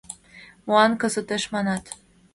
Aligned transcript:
—Молан 0.65 0.91
кызытеш 1.01 1.43
манат? 1.53 1.83